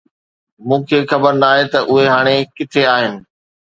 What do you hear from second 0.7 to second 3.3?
کي خبر ناهي ته اهي هاڻي ڪٿي آهن.